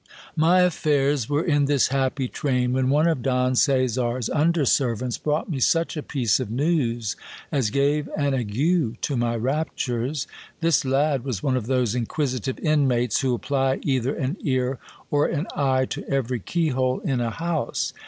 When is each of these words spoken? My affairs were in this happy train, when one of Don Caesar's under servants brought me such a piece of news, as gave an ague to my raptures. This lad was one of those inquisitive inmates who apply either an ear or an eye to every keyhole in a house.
My 0.35 0.61
affairs 0.61 1.29
were 1.29 1.43
in 1.43 1.65
this 1.65 1.89
happy 1.89 2.27
train, 2.27 2.73
when 2.73 2.89
one 2.89 3.07
of 3.07 3.21
Don 3.21 3.53
Caesar's 3.53 4.29
under 4.31 4.65
servants 4.65 5.19
brought 5.19 5.47
me 5.47 5.59
such 5.59 5.95
a 5.95 6.01
piece 6.01 6.39
of 6.39 6.49
news, 6.49 7.15
as 7.51 7.69
gave 7.69 8.09
an 8.17 8.33
ague 8.33 8.99
to 9.01 9.15
my 9.15 9.35
raptures. 9.35 10.25
This 10.59 10.83
lad 10.85 11.23
was 11.23 11.43
one 11.43 11.55
of 11.55 11.67
those 11.67 11.93
inquisitive 11.93 12.57
inmates 12.57 13.19
who 13.21 13.35
apply 13.35 13.77
either 13.83 14.15
an 14.15 14.37
ear 14.41 14.79
or 15.11 15.27
an 15.27 15.45
eye 15.55 15.85
to 15.91 16.03
every 16.09 16.39
keyhole 16.39 16.97
in 17.01 17.21
a 17.21 17.29
house. 17.29 17.93